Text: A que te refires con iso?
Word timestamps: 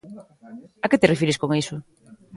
A 0.85 0.89
que 0.89 0.99
te 0.99 1.09
refires 1.13 1.39
con 1.41 1.49
iso? 1.61 1.75